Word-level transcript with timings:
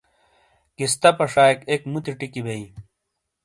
کِستہ 0.77 1.09
پشائیک 1.17 1.59
اک 1.71 1.81
مُتی 1.91 2.11
ٹِیکی 2.19 2.41
بئییں۔ 2.45 2.67